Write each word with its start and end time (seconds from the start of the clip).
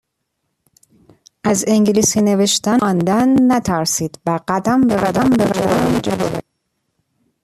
از 1.43 1.65
انگلیسی 1.67 2.21
نوشتن 2.21 2.75
و 2.75 2.79
خواندن 2.79 3.51
نترسید 3.51 4.19
و 4.25 4.39
قدم 4.47 4.87
به 4.87 4.95
قدم 4.95 5.29
جلو 5.99 6.17
بروید. 6.17 6.43